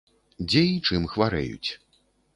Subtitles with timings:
[0.53, 1.69] Дзе і чым хварэюць?